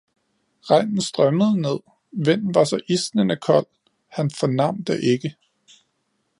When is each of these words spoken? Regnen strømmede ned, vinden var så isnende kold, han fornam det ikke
Regnen 0.67 1.01
strømmede 1.01 1.61
ned, 1.61 1.79
vinden 2.11 2.53
var 2.55 2.63
så 2.63 2.79
isnende 2.89 3.35
kold, 3.35 3.65
han 4.09 4.31
fornam 4.31 4.83
det 4.83 4.99
ikke 5.03 5.35